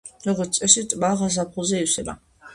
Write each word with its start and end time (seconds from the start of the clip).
როგორც 0.27 0.57
წესი 0.61 0.83
ტბა 0.95 1.11
გაზაფხულზე 1.21 1.85
ივსება. 1.85 2.19